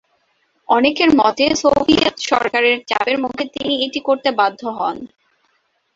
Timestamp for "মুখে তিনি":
3.23-3.73